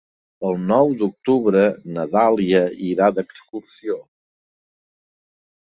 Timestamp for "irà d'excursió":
2.89-4.01